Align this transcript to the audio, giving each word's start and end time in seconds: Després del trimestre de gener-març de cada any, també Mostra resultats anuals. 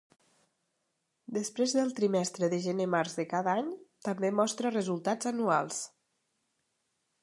Després 1.37 1.75
del 1.81 1.93
trimestre 1.99 2.49
de 2.55 2.61
gener-març 2.65 3.15
de 3.21 3.27
cada 3.37 3.55
any, 3.63 3.71
també 4.09 4.35
Mostra 4.41 4.75
resultats 4.81 5.35
anuals. 5.35 5.83